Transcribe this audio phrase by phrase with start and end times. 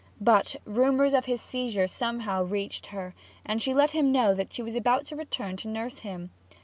[0.19, 3.13] But rumours of his seizure somehow reached her,
[3.45, 6.31] and she let him know that she was about to return to nurse him.